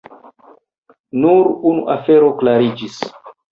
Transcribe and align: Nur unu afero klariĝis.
Nur 1.25 1.51
unu 1.73 1.85
afero 1.99 2.33
klariĝis. 2.43 3.01